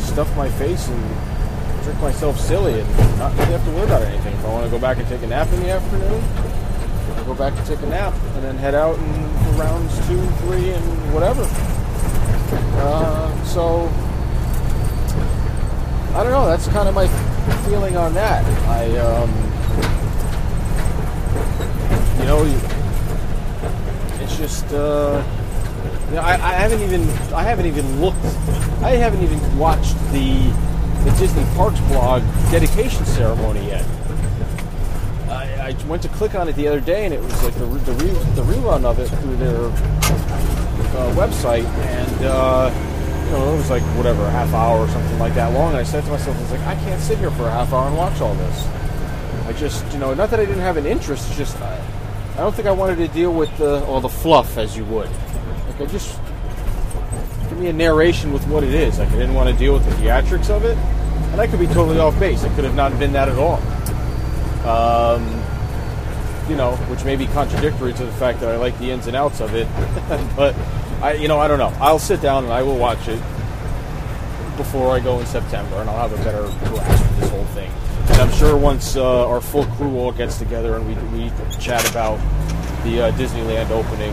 stuff 0.00 0.34
my 0.36 0.48
face 0.50 0.88
and 0.88 1.31
drink 1.82 2.00
myself 2.00 2.38
silly 2.38 2.80
and 2.80 3.18
not 3.18 3.32
really 3.32 3.52
have 3.52 3.64
to 3.64 3.70
worry 3.72 3.84
about 3.84 4.02
anything. 4.02 4.32
If 4.34 4.44
I 4.44 4.48
want 4.48 4.64
to 4.64 4.70
go 4.70 4.78
back 4.78 4.98
and 4.98 5.06
take 5.08 5.22
a 5.22 5.26
nap 5.26 5.52
in 5.52 5.60
the 5.60 5.70
afternoon, 5.70 6.22
I'll 7.16 7.24
go 7.24 7.34
back 7.34 7.56
and 7.56 7.66
take 7.66 7.80
a 7.80 7.86
nap 7.86 8.14
and 8.34 8.44
then 8.44 8.56
head 8.56 8.74
out 8.74 8.96
for 8.96 9.50
rounds 9.60 9.96
two, 10.06 10.24
three, 10.42 10.70
and 10.70 11.14
whatever. 11.14 11.46
Uh, 12.84 13.44
so 13.44 13.88
I 16.14 16.22
don't 16.22 16.32
know. 16.32 16.46
That's 16.46 16.68
kind 16.68 16.88
of 16.88 16.94
my 16.94 17.08
feeling 17.64 17.96
on 17.96 18.14
that. 18.14 18.44
I, 18.68 18.98
um, 18.98 19.30
you 22.20 22.26
know, 22.26 22.44
it's 24.22 24.36
just, 24.36 24.72
uh, 24.72 25.24
you 26.08 26.16
know, 26.16 26.22
I, 26.22 26.34
I 26.34 26.52
haven't 26.52 26.80
even, 26.80 27.02
I 27.32 27.42
haven't 27.42 27.66
even 27.66 28.00
looked, 28.00 28.24
I 28.82 28.90
haven't 28.90 29.22
even 29.22 29.58
watched 29.58 29.96
the 30.12 30.52
the 31.04 31.10
Disney 31.18 31.44
Parks 31.56 31.80
blog 31.80 32.22
dedication 32.50 33.04
ceremony 33.04 33.66
yet. 33.66 33.84
I, 35.28 35.70
I 35.70 35.86
went 35.86 36.02
to 36.02 36.08
click 36.08 36.34
on 36.34 36.48
it 36.48 36.56
the 36.56 36.68
other 36.68 36.80
day, 36.80 37.04
and 37.04 37.14
it 37.14 37.20
was 37.20 37.42
like 37.42 37.54
the 37.54 37.66
the, 37.66 37.92
re, 37.92 38.08
the 38.34 38.42
rerun 38.42 38.84
of 38.84 38.98
it 38.98 39.08
through 39.08 39.36
their 39.36 39.66
uh, 39.66 41.14
website, 41.14 41.64
and. 41.64 42.24
Uh, 42.24 42.88
you 43.32 43.38
know, 43.38 43.54
it 43.54 43.56
was 43.56 43.70
like 43.70 43.82
whatever, 43.96 44.24
a 44.26 44.30
half 44.30 44.52
hour 44.52 44.80
or 44.80 44.88
something 44.88 45.18
like 45.18 45.34
that 45.34 45.54
long. 45.54 45.70
And 45.70 45.78
I 45.78 45.84
said 45.84 46.04
to 46.04 46.10
myself, 46.10 46.36
I 46.36 46.40
was 46.42 46.50
like, 46.50 46.60
I 46.60 46.74
can't 46.74 47.00
sit 47.00 47.16
here 47.16 47.30
for 47.30 47.44
a 47.44 47.50
half 47.50 47.72
hour 47.72 47.86
and 47.86 47.96
watch 47.96 48.20
all 48.20 48.34
this. 48.34 48.66
I 49.46 49.54
just, 49.54 49.90
you 49.90 49.98
know, 49.98 50.12
not 50.12 50.28
that 50.30 50.38
I 50.38 50.44
didn't 50.44 50.60
have 50.60 50.76
an 50.76 50.84
interest, 50.84 51.28
it's 51.28 51.38
just, 51.38 51.58
uh, 51.62 51.82
I 52.34 52.36
don't 52.36 52.54
think 52.54 52.68
I 52.68 52.72
wanted 52.72 52.96
to 52.96 53.08
deal 53.08 53.32
with 53.32 53.54
the 53.56 53.84
all 53.86 54.00
the 54.00 54.08
fluff 54.08 54.58
as 54.58 54.76
you 54.76 54.84
would. 54.86 55.08
Like 55.08 55.80
I 55.80 55.86
just 55.86 56.18
me 57.62 57.68
a 57.68 57.72
narration 57.72 58.32
with 58.32 58.46
what 58.48 58.64
it 58.64 58.74
is. 58.74 58.98
Like 58.98 59.08
I 59.08 59.12
didn't 59.12 59.34
want 59.34 59.48
to 59.48 59.56
deal 59.56 59.72
with 59.72 59.84
the 59.84 59.92
theatrics 59.92 60.50
of 60.50 60.64
it, 60.64 60.76
and 60.76 61.40
I 61.40 61.46
could 61.46 61.60
be 61.60 61.66
totally 61.66 61.98
off 61.98 62.18
base. 62.18 62.42
It 62.42 62.54
could 62.54 62.64
have 62.64 62.74
not 62.74 62.98
been 62.98 63.12
that 63.12 63.28
at 63.28 63.38
all. 63.38 63.58
Um, 64.66 65.24
you 66.48 66.56
know, 66.56 66.76
which 66.88 67.04
may 67.04 67.16
be 67.16 67.26
contradictory 67.26 67.92
to 67.94 68.04
the 68.04 68.12
fact 68.12 68.40
that 68.40 68.48
I 68.48 68.56
like 68.56 68.78
the 68.78 68.90
ins 68.90 69.06
and 69.06 69.16
outs 69.16 69.40
of 69.40 69.54
it. 69.54 69.68
but 70.36 70.54
I, 71.00 71.14
you 71.14 71.28
know, 71.28 71.38
I 71.38 71.48
don't 71.48 71.58
know. 71.58 71.72
I'll 71.80 71.98
sit 71.98 72.20
down 72.20 72.44
and 72.44 72.52
I 72.52 72.62
will 72.62 72.76
watch 72.76 73.08
it 73.08 73.20
before 74.56 74.94
I 74.94 75.00
go 75.00 75.20
in 75.20 75.26
September, 75.26 75.76
and 75.76 75.88
I'll 75.88 76.08
have 76.08 76.18
a 76.18 76.24
better 76.24 76.42
grasp 76.68 77.04
of 77.04 77.20
this 77.20 77.30
whole 77.30 77.44
thing. 77.46 77.70
And 78.08 78.20
I'm 78.20 78.32
sure 78.32 78.56
once 78.56 78.96
uh, 78.96 79.28
our 79.28 79.40
full 79.40 79.64
crew 79.64 79.96
all 79.98 80.12
gets 80.12 80.38
together 80.38 80.74
and 80.74 80.86
we, 80.86 80.94
we 81.18 81.30
chat 81.58 81.88
about 81.90 82.18
the 82.82 83.02
uh, 83.02 83.12
Disneyland 83.12 83.70
opening, 83.70 84.12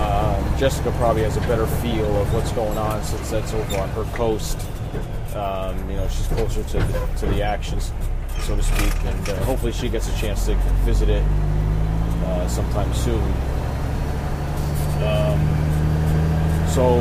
um, 0.00 0.58
Jessica 0.58 0.90
probably 0.92 1.22
has 1.22 1.36
a 1.36 1.40
better 1.42 1.66
feel 1.66 2.16
of 2.16 2.32
what's 2.32 2.52
going 2.52 2.78
on 2.78 3.02
since 3.04 3.30
that's 3.30 3.52
over 3.52 3.78
on 3.78 3.88
her 3.90 4.04
coast. 4.16 4.58
Um, 5.34 5.88
you 5.90 5.96
know, 5.96 6.08
she's 6.08 6.26
closer 6.28 6.62
to 6.62 6.78
the, 6.78 7.06
to 7.18 7.26
the 7.26 7.42
actions, 7.42 7.92
so 8.40 8.56
to 8.56 8.62
speak, 8.62 8.94
and 9.04 9.28
uh, 9.28 9.36
hopefully 9.44 9.72
she 9.72 9.88
gets 9.88 10.08
a 10.08 10.20
chance 10.20 10.46
to 10.46 10.54
visit 10.84 11.08
it 11.08 11.22
uh, 12.24 12.48
sometime 12.48 12.92
soon. 12.94 13.22
Um, 15.04 15.38
so, 16.68 16.98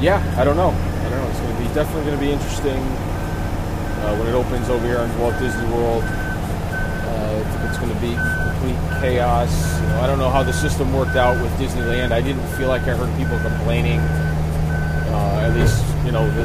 yeah, 0.00 0.22
I 0.38 0.44
don't 0.44 0.56
know. 0.56 0.70
I 0.70 1.08
don't 1.10 1.18
know. 1.18 1.28
It's 1.28 1.40
going 1.40 1.56
to 1.56 1.62
be 1.62 1.74
definitely 1.74 2.04
going 2.04 2.18
to 2.18 2.24
be 2.24 2.32
interesting 2.32 2.78
uh, 2.78 4.16
when 4.16 4.28
it 4.28 4.34
opens 4.34 4.68
over 4.68 4.86
here 4.86 4.98
in 4.98 5.18
Walt 5.18 5.38
Disney 5.38 5.66
World. 5.72 6.02
Uh, 6.04 7.68
it's 7.68 7.78
going 7.78 7.92
to 7.94 8.00
be 8.00 8.14
complete 8.14 9.00
chaos. 9.00 9.71
You 9.82 9.88
know, 9.88 10.00
I 10.00 10.06
don't 10.06 10.18
know 10.18 10.30
how 10.30 10.42
the 10.42 10.52
system 10.52 10.92
worked 10.92 11.16
out 11.16 11.40
with 11.42 11.52
Disneyland. 11.54 12.12
I 12.12 12.20
didn't 12.20 12.46
feel 12.56 12.68
like 12.68 12.82
I 12.82 12.96
heard 12.96 13.14
people 13.18 13.38
complaining. 13.40 13.98
Uh, 13.98 15.48
at 15.48 15.54
least, 15.54 15.84
you 16.06 16.12
know, 16.12 16.30
the, 16.30 16.44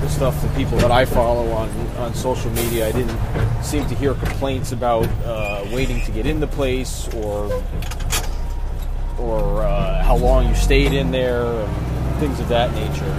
the 0.00 0.08
stuff 0.08 0.40
the 0.42 0.48
people 0.48 0.78
that 0.78 0.90
I 0.90 1.04
follow 1.04 1.50
on 1.52 1.70
on 1.96 2.14
social 2.14 2.50
media, 2.50 2.88
I 2.88 2.92
didn't 2.92 3.18
seem 3.62 3.86
to 3.86 3.94
hear 3.94 4.14
complaints 4.14 4.72
about 4.72 5.08
uh, 5.24 5.66
waiting 5.72 6.04
to 6.04 6.12
get 6.12 6.26
in 6.26 6.40
the 6.40 6.46
place 6.46 7.08
or 7.14 7.50
or 9.18 9.62
uh, 9.62 10.02
how 10.02 10.16
long 10.16 10.48
you 10.48 10.54
stayed 10.54 10.92
in 10.92 11.10
there 11.10 11.44
and 11.44 12.16
things 12.20 12.38
of 12.40 12.48
that 12.48 12.72
nature. 12.74 13.14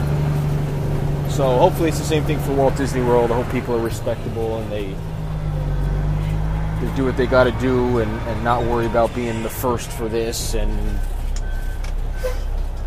So 1.31 1.57
hopefully 1.57 1.89
it's 1.89 1.99
the 1.99 2.05
same 2.05 2.23
thing 2.23 2.39
for 2.39 2.53
Walt 2.53 2.77
Disney 2.77 3.01
World. 3.01 3.31
I 3.31 3.41
hope 3.41 3.51
people 3.51 3.75
are 3.75 3.83
respectable 3.83 4.57
and 4.59 4.71
they 4.71 4.95
do 6.95 7.05
what 7.05 7.17
they 7.17 7.27
got 7.27 7.45
to 7.45 7.51
do 7.53 7.99
and, 7.99 8.11
and 8.27 8.43
not 8.43 8.63
worry 8.63 8.85
about 8.85 9.13
being 9.15 9.43
the 9.43 9.49
first 9.49 9.89
for 9.91 10.07
this 10.07 10.53
and 10.53 10.99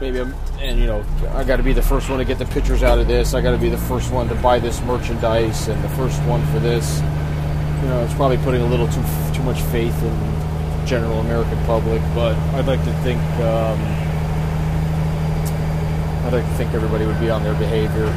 maybe 0.00 0.20
I'm, 0.20 0.34
and 0.60 0.78
you 0.78 0.86
know 0.86 1.04
I 1.30 1.44
got 1.44 1.56
to 1.56 1.62
be 1.62 1.72
the 1.72 1.82
first 1.82 2.08
one 2.08 2.18
to 2.18 2.24
get 2.24 2.38
the 2.38 2.46
pictures 2.46 2.82
out 2.82 2.98
of 2.98 3.06
this. 3.06 3.34
I 3.34 3.40
got 3.40 3.52
to 3.52 3.58
be 3.58 3.68
the 3.68 3.78
first 3.78 4.12
one 4.12 4.28
to 4.28 4.34
buy 4.36 4.58
this 4.58 4.80
merchandise 4.82 5.68
and 5.68 5.82
the 5.82 5.88
first 5.90 6.20
one 6.22 6.44
for 6.46 6.58
this. 6.58 7.00
You 7.00 7.88
know, 7.88 8.04
it's 8.04 8.14
probably 8.14 8.38
putting 8.38 8.62
a 8.62 8.66
little 8.66 8.86
too 8.88 9.02
too 9.34 9.42
much 9.42 9.60
faith 9.72 10.02
in 10.02 10.86
general 10.86 11.20
American 11.20 11.58
public, 11.64 12.00
but 12.14 12.34
I'd 12.54 12.66
like 12.66 12.82
to 12.84 12.92
think 13.02 13.20
um, 13.40 13.80
I'd 16.26 16.32
like 16.32 16.44
to 16.44 16.54
think 16.54 16.74
everybody 16.74 17.06
would 17.06 17.20
be 17.20 17.30
on 17.30 17.42
their 17.42 17.54
behavior 17.54 18.12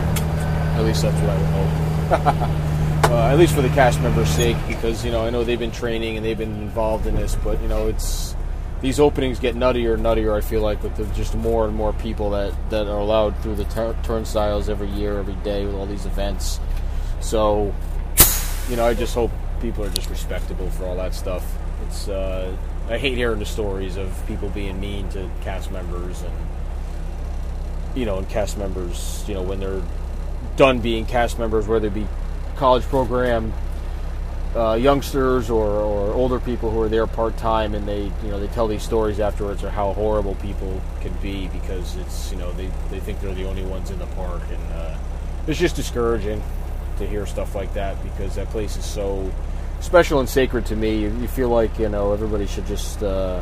at 0.82 0.86
least 0.86 1.02
that's 1.02 1.20
what 1.22 1.30
I 1.30 1.38
would 1.38 2.50
hope. 2.50 2.68
uh, 3.12 3.28
at 3.28 3.38
least 3.38 3.54
for 3.54 3.62
the 3.62 3.70
cast 3.70 4.02
members' 4.02 4.30
sake, 4.30 4.58
because 4.68 5.04
you 5.04 5.12
know 5.12 5.26
I 5.26 5.30
know 5.30 5.44
they've 5.44 5.60
been 5.60 5.72
training 5.72 6.18
and 6.18 6.26
they've 6.26 6.38
been 6.38 6.62
involved 6.62 7.08
in 7.08 7.16
this, 7.16 7.36
but 7.36 7.62
you 7.62 7.68
know 7.68 7.88
it's 7.88 8.36
these 8.82 9.00
openings 9.00 9.40
get 9.40 9.56
nuttier 9.56 9.94
and 9.94 10.04
nuttier. 10.04 10.36
I 10.36 10.42
feel 10.42 10.62
like 10.62 10.82
with 10.82 10.96
the, 10.96 11.06
just 11.14 11.36
more 11.36 11.66
and 11.66 11.76
more 11.76 11.94
people 11.94 12.32
that 12.32 12.54
that 12.70 12.88
are 12.88 12.98
allowed 12.98 13.38
through 13.44 13.56
the 13.56 13.66
tur- 13.66 13.96
turnstiles 14.04 14.70
every 14.70 14.90
year, 14.90 15.20
every 15.20 15.36
day 15.36 15.66
with 15.66 15.76
all 15.76 15.86
these 15.86 16.06
events. 16.06 16.60
So, 17.20 17.74
you 18.70 18.76
know, 18.76 18.86
I 18.86 18.94
just 18.94 19.14
hope 19.14 19.32
people 19.62 19.84
are 19.84 19.90
just 19.90 20.10
respectable 20.10 20.70
for 20.72 20.86
all 20.86 20.96
that 20.96 21.14
stuff. 21.14 21.46
It's 21.86 22.08
uh, 22.08 22.56
I 22.90 22.98
hate 22.98 23.16
hearing 23.18 23.40
the 23.40 23.46
stories 23.46 23.98
of 23.98 24.24
people 24.28 24.50
being 24.50 24.80
mean 24.80 25.10
to 25.10 25.30
cast 25.42 25.72
members 25.72 26.22
and 26.22 26.34
you 27.94 28.06
know, 28.06 28.18
and 28.18 28.30
cast 28.30 28.58
members, 28.58 29.24
you 29.28 29.34
know, 29.34 29.42
when 29.42 29.60
they're 29.60 29.82
done 30.56 30.80
being 30.80 31.06
cast 31.06 31.38
members, 31.38 31.68
whether 31.68 31.88
it 31.88 31.94
be 31.94 32.08
college 32.62 32.84
program 32.84 33.52
uh, 34.56 34.76
youngsters 34.76 35.50
or, 35.50 35.66
or 35.66 36.14
older 36.14 36.40
people 36.40 36.70
who 36.70 36.80
are 36.80 36.90
there 36.90 37.08
part 37.08 37.36
time, 37.36 37.74
and 37.74 37.88
they 37.88 38.04
you 38.04 38.30
know 38.30 38.40
they 38.40 38.46
tell 38.54 38.68
these 38.68 38.84
stories 38.84 39.20
afterwards, 39.20 39.64
or 39.64 39.72
how 39.72 39.94
horrible 39.94 40.36
people 40.36 40.80
can 41.00 41.12
be 41.24 41.48
because 41.48 41.96
it's 41.98 42.32
you 42.32 42.38
know 42.38 42.52
they, 42.52 42.70
they 42.92 43.00
think 43.00 43.20
they're 43.20 43.34
the 43.34 43.48
only 43.48 43.64
ones 43.64 43.90
in 43.90 43.98
the 43.98 44.06
park, 44.08 44.44
and 44.52 44.74
uh, 44.74 44.96
it's 45.48 45.60
just 45.60 45.76
discouraging 45.76 46.40
to 47.00 47.08
hear 47.08 47.26
stuff 47.26 47.56
like 47.56 47.74
that 47.74 47.98
because 48.04 48.36
that 48.36 48.48
place 48.50 48.78
is 48.78 48.86
so 48.86 49.32
special 49.80 50.20
and 50.20 50.30
sacred 50.30 50.64
to 50.68 50.76
me. 50.76 51.00
You, 51.00 51.10
you 51.20 51.28
feel 51.28 51.50
like 51.50 51.80
you 51.80 51.90
know 51.90 52.14
everybody 52.14 52.46
should 52.46 52.68
just 52.68 53.02
uh, 53.02 53.42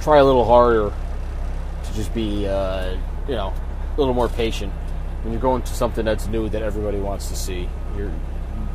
try 0.00 0.18
a 0.18 0.24
little 0.24 0.44
harder 0.44 0.94
to 1.82 1.94
just 1.94 2.14
be 2.14 2.46
uh, 2.46 2.96
you 3.26 3.34
know 3.34 3.52
a 3.96 3.98
little 3.98 4.14
more 4.14 4.28
patient 4.28 4.72
when 5.22 5.32
you're 5.32 5.42
going 5.42 5.62
to 5.62 5.74
something 5.74 6.04
that's 6.04 6.26
new 6.28 6.48
that 6.48 6.62
everybody 6.62 6.98
wants 6.98 7.28
to 7.28 7.36
see, 7.36 7.68
you're 7.96 8.12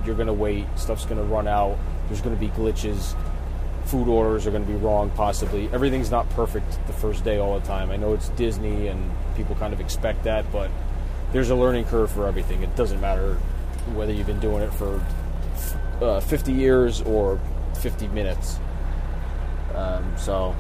you're 0.06 0.16
going 0.16 0.28
to 0.28 0.34
wait. 0.34 0.66
Stuff's 0.76 1.06
going 1.06 1.18
to 1.18 1.24
run 1.24 1.48
out. 1.48 1.78
There's 2.08 2.22
going 2.22 2.36
to 2.36 2.40
be 2.40 2.50
glitches. 2.50 3.16
Food 3.86 4.08
orders 4.08 4.48
are 4.48 4.52
going 4.52 4.66
to 4.66 4.72
be 4.72 4.78
wrong, 4.78 5.10
possibly. 5.12 5.70
Everything's 5.74 6.10
not 6.10 6.30
perfect 6.32 6.80
the 6.88 6.94
first 6.94 7.24
day 7.24 7.38
all 7.38 7.60
the 7.60 7.66
time. 7.66 7.92
I 7.92 7.98
know 7.98 8.14
it's 8.14 8.30
Disney 8.30 8.88
and 8.88 9.12
people 9.36 9.56
kind 9.56 9.74
of 9.74 9.80
expect 9.82 10.24
that, 10.24 10.50
but 10.52 10.72
there's 11.32 11.50
a 11.50 11.56
learning 11.56 11.86
curve 11.86 12.12
for 12.12 12.28
everything. 12.28 12.64
It 12.64 12.76
doesn't 12.76 13.02
matter 13.02 13.36
whether 13.94 14.14
you've 14.14 14.28
been 14.28 14.40
doing 14.40 14.64
it 14.64 14.74
for 14.74 15.04
uh, 16.02 16.20
50 16.22 16.54
years 16.54 17.02
or 17.02 17.40
50 17.82 18.08
minutes. 18.10 18.60
Um, 19.76 20.14
so, 20.18 20.56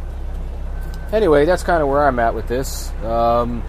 anyway, 1.11 1.45
that's 1.45 1.63
kind 1.63 1.81
of 1.81 1.87
where 1.87 2.05
I'm 2.05 2.19
at 2.19 2.33
with 2.33 2.47
this. 2.47 2.91
Um, 3.03 3.63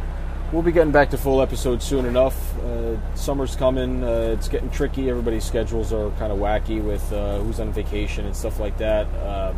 we'll 0.54 0.62
be 0.62 0.70
getting 0.70 0.92
back 0.92 1.11
to 1.11 1.18
full 1.18 1.42
episodes 1.42 1.84
soon 1.84 2.06
enough. 2.06 2.56
Uh, 2.61 2.96
summer's 3.16 3.56
coming. 3.56 4.04
Uh, 4.04 4.34
it's 4.38 4.46
getting 4.49 4.70
tricky. 4.70 5.11
Everybody's 5.11 5.44
schedules 5.44 5.92
are 5.92 6.11
kind 6.12 6.30
of 6.32 6.38
wacky 6.38 6.82
with 6.82 7.12
uh, 7.12 7.40
who's 7.40 7.58
on 7.58 7.73
vacation 7.73 8.25
and 8.25 8.37
stuff 8.37 8.61
like 8.61 8.78
that. 8.78 9.06
Um, 9.26 9.56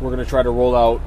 we're 0.00 0.10
going 0.10 0.22
to 0.22 0.28
try 0.28 0.42
to 0.42 0.50
roll 0.50 0.76
out 0.76 1.00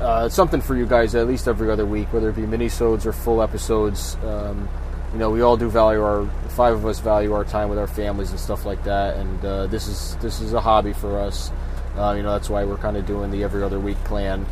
uh, 0.00 0.28
something 0.30 0.62
for 0.62 0.74
you 0.74 0.86
guys 0.86 1.14
at 1.14 1.28
least 1.28 1.46
every 1.46 1.70
other 1.70 1.84
week, 1.84 2.12
whether 2.14 2.30
it 2.30 2.36
be 2.36 2.42
minisodes 2.42 3.04
or 3.04 3.12
full 3.12 3.42
episodes. 3.42 4.16
Um, 4.24 4.70
you 5.12 5.18
know, 5.18 5.28
we 5.28 5.42
all 5.42 5.58
do 5.58 5.68
value 5.68 6.02
our 6.02 6.26
five 6.48 6.74
of 6.74 6.86
us 6.86 7.00
value 7.00 7.34
our 7.34 7.44
time 7.44 7.68
with 7.68 7.78
our 7.78 7.86
families 7.86 8.30
and 8.30 8.40
stuff 8.40 8.64
like 8.64 8.82
that, 8.84 9.16
and 9.18 9.44
uh, 9.44 9.66
this 9.66 9.86
is 9.86 10.16
this 10.16 10.40
is 10.40 10.54
a 10.54 10.60
hobby 10.60 10.94
for 10.94 11.20
us. 11.20 11.52
Uh, 11.96 12.14
you 12.16 12.22
know, 12.22 12.32
that's 12.32 12.48
why 12.50 12.64
we're 12.64 12.78
kind 12.78 12.96
of 12.96 13.06
doing 13.06 13.30
the 13.30 13.44
every 13.44 13.62
other 13.62 13.78
week 13.78 13.98
plan 14.04 14.44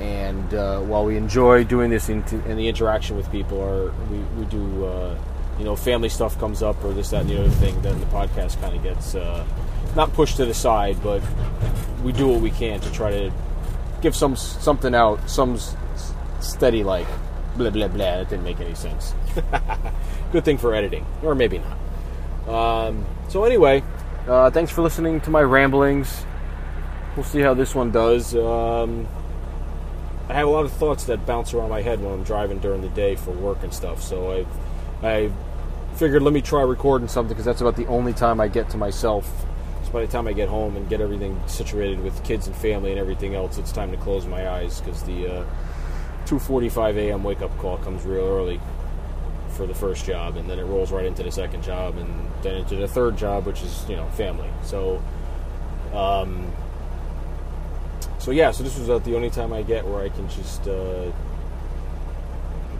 and 0.00 0.54
uh, 0.54 0.80
while 0.80 1.04
we 1.04 1.16
enjoy 1.16 1.64
doing 1.64 1.90
this 1.90 2.08
in, 2.08 2.22
and 2.46 2.58
the 2.58 2.68
interaction 2.68 3.16
with 3.16 3.30
people, 3.32 3.58
or 3.58 3.92
we, 4.10 4.18
we 4.38 4.44
do, 4.46 4.84
uh, 4.84 5.18
you 5.58 5.64
know, 5.64 5.74
family 5.74 6.08
stuff 6.08 6.38
comes 6.38 6.62
up 6.62 6.82
or 6.84 6.92
this, 6.92 7.10
that, 7.10 7.22
and 7.22 7.30
the 7.30 7.40
other 7.40 7.50
thing, 7.50 7.80
then 7.82 7.98
the 7.98 8.06
podcast 8.06 8.60
kind 8.60 8.76
of 8.76 8.82
gets 8.82 9.14
uh, 9.14 9.44
not 9.96 10.12
pushed 10.12 10.36
to 10.36 10.46
the 10.46 10.54
side, 10.54 11.02
but 11.02 11.22
we 12.04 12.12
do 12.12 12.28
what 12.28 12.40
we 12.40 12.50
can 12.50 12.80
to 12.80 12.92
try 12.92 13.10
to 13.10 13.32
give 14.00 14.14
some 14.14 14.36
something 14.36 14.94
out, 14.94 15.28
some 15.28 15.58
steady 16.40 16.84
like 16.84 17.06
blah 17.56 17.70
blah 17.70 17.88
blah. 17.88 18.18
That 18.18 18.30
didn't 18.30 18.44
make 18.44 18.60
any 18.60 18.74
sense. 18.74 19.14
Good 20.32 20.44
thing 20.44 20.58
for 20.58 20.74
editing, 20.74 21.04
or 21.22 21.34
maybe 21.34 21.58
not. 21.58 21.78
Um, 22.48 23.04
so 23.28 23.44
anyway, 23.44 23.82
uh, 24.28 24.50
thanks 24.50 24.70
for 24.70 24.82
listening 24.82 25.20
to 25.22 25.30
my 25.30 25.42
ramblings. 25.42 26.24
We'll 27.16 27.24
see 27.24 27.40
how 27.40 27.54
this 27.54 27.74
one 27.74 27.90
does. 27.90 28.36
Um, 28.36 29.08
I 30.28 30.34
have 30.34 30.46
a 30.46 30.50
lot 30.50 30.66
of 30.66 30.72
thoughts 30.72 31.04
that 31.04 31.24
bounce 31.24 31.54
around 31.54 31.70
my 31.70 31.80
head 31.80 32.02
when 32.02 32.12
I'm 32.12 32.22
driving 32.22 32.58
during 32.58 32.82
the 32.82 32.90
day 32.90 33.16
for 33.16 33.30
work 33.30 33.62
and 33.62 33.72
stuff. 33.72 34.02
So 34.02 34.46
I, 35.02 35.08
I 35.08 35.30
figured 35.94 36.22
let 36.22 36.34
me 36.34 36.42
try 36.42 36.60
recording 36.62 37.08
something 37.08 37.30
because 37.30 37.46
that's 37.46 37.62
about 37.62 37.76
the 37.76 37.86
only 37.86 38.12
time 38.12 38.38
I 38.38 38.48
get 38.48 38.68
to 38.70 38.76
myself. 38.76 39.26
So 39.84 39.90
by 39.90 40.02
the 40.02 40.12
time 40.12 40.28
I 40.28 40.34
get 40.34 40.50
home 40.50 40.76
and 40.76 40.86
get 40.86 41.00
everything 41.00 41.40
situated 41.46 42.00
with 42.02 42.22
kids 42.24 42.46
and 42.46 42.54
family 42.54 42.90
and 42.90 43.00
everything 43.00 43.34
else, 43.34 43.56
it's 43.56 43.72
time 43.72 43.90
to 43.90 43.96
close 43.96 44.26
my 44.26 44.50
eyes 44.50 44.82
because 44.82 45.02
the 45.04 45.40
uh, 45.40 45.46
2:45 46.26 46.96
a.m. 46.96 47.24
wake 47.24 47.40
up 47.40 47.56
call 47.56 47.78
comes 47.78 48.04
real 48.04 48.26
early 48.26 48.60
for 49.56 49.66
the 49.66 49.74
first 49.74 50.04
job, 50.04 50.36
and 50.36 50.48
then 50.48 50.58
it 50.58 50.64
rolls 50.64 50.92
right 50.92 51.06
into 51.06 51.22
the 51.22 51.32
second 51.32 51.62
job, 51.62 51.96
and 51.96 52.30
then 52.42 52.56
into 52.56 52.76
the 52.76 52.86
third 52.86 53.16
job, 53.16 53.46
which 53.46 53.62
is 53.62 53.88
you 53.88 53.96
know 53.96 54.06
family. 54.10 54.50
So. 54.62 55.02
Um, 55.94 56.52
so 58.18 58.30
yeah, 58.32 58.50
so 58.50 58.62
this 58.62 58.78
was 58.78 58.90
uh, 58.90 58.98
the 58.98 59.14
only 59.14 59.30
time 59.30 59.52
I 59.52 59.62
get 59.62 59.86
where 59.86 60.02
I 60.02 60.08
can 60.08 60.28
just 60.28 60.66
uh, 60.66 61.10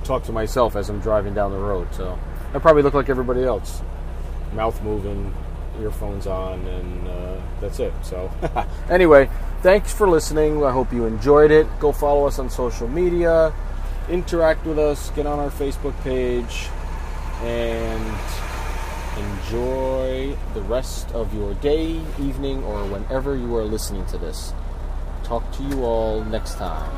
talk 0.05 0.25
to 0.25 0.33
myself 0.33 0.75
as 0.75 0.89
I'm 0.89 1.01
driving 1.01 1.35
down 1.35 1.53
the 1.53 1.59
road. 1.59 1.89
So 1.95 2.19
I 2.55 2.59
probably 2.59 2.83
look 2.83 2.95
like 2.95 3.09
everybody 3.09 3.45
else, 3.45 3.83
mouth 4.53 4.83
moving, 4.83 5.35
earphones 5.81 6.27
on, 6.27 6.67
and 6.67 7.09
uh, 7.09 7.41
that's 7.61 7.79
it. 7.79 7.93
So 8.03 8.31
anyway, 8.91 9.31
thanks 9.63 9.93
for 9.93 10.09
listening. 10.09 10.65
I 10.65 10.73
hope 10.73 10.93
you 10.93 11.07
enjoyed 11.07 11.51
it. 11.51 11.67
Go 11.79 11.93
follow 11.93 12.27
us 12.27 12.39
on 12.39 12.51
social 12.51 12.89
media, 12.89 13.53
interact 14.09 14.67
with 14.67 14.79
us, 14.79 15.11
get 15.11 15.27
on 15.27 15.39
our 15.39 15.51
Facebook 15.51 15.99
page, 16.03 16.69
and 17.43 18.19
enjoy 19.19 20.37
the 20.55 20.63
rest 20.63 21.11
of 21.13 21.35
your 21.35 21.55
day, 21.55 22.01
evening, 22.19 22.63
or 22.65 22.85
whenever 22.87 23.37
you 23.37 23.55
are 23.57 23.65
listening 23.65 24.05
to 24.07 24.19
this. 24.19 24.53
Talk 25.29 25.45
to 25.53 25.63
you 25.63 25.85
all 25.85 26.25
next 26.25 26.55
time. 26.55 26.91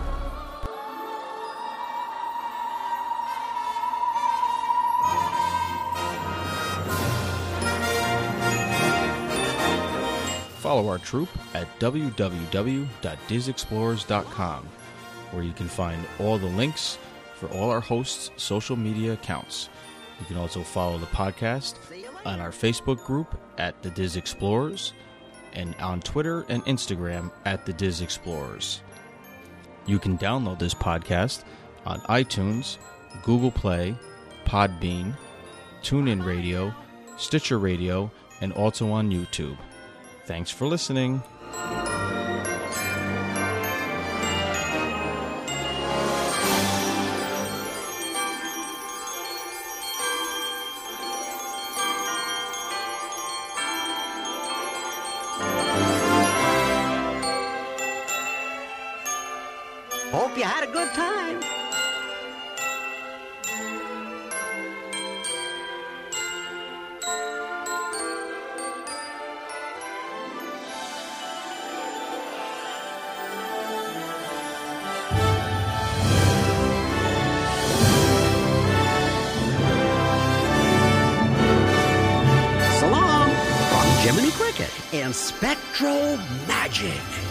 Follow 10.58 10.88
our 10.88 10.98
troop 10.98 11.28
at 11.54 11.66
www.disexplorers.com, 11.80 14.68
where 15.32 15.42
you 15.42 15.52
can 15.52 15.66
find 15.66 16.06
all 16.20 16.38
the 16.38 16.46
links 16.46 16.98
for 17.34 17.48
all 17.48 17.70
our 17.70 17.80
hosts' 17.80 18.30
social 18.36 18.76
media 18.76 19.14
accounts. 19.14 19.68
You 20.20 20.26
can 20.26 20.36
also 20.36 20.62
follow 20.62 20.98
the 20.98 21.06
podcast 21.06 21.74
on 22.24 22.38
our 22.38 22.52
Facebook 22.52 23.04
group 23.04 23.36
at 23.58 23.82
the 23.82 23.90
Dis 23.90 24.14
Explorers 24.14 24.92
and 25.52 25.74
on 25.76 26.00
Twitter 26.00 26.44
and 26.48 26.64
Instagram 26.64 27.30
at 27.44 27.66
the 27.66 27.72
Dis 27.72 28.00
Explorers. 28.00 28.82
You 29.86 29.98
can 29.98 30.18
download 30.18 30.58
this 30.58 30.74
podcast 30.74 31.44
on 31.84 32.00
iTunes, 32.02 32.78
Google 33.22 33.50
Play, 33.50 33.96
Podbean, 34.44 35.16
TuneIn 35.82 36.24
Radio, 36.24 36.74
Stitcher 37.16 37.58
Radio, 37.58 38.10
and 38.40 38.52
also 38.52 38.90
on 38.90 39.10
YouTube. 39.10 39.56
Thanks 40.26 40.50
for 40.50 40.66
listening. 40.66 41.22
Hope 60.12 60.36
you 60.36 60.42
had 60.42 60.68
a 60.68 60.72
good 60.72 60.92
time. 60.92 61.40
From 83.70 83.88
Jiminy 84.02 84.32
Cricket 84.32 84.70
and 84.92 85.14
Spectro 85.14 86.16
Magic. 86.48 87.29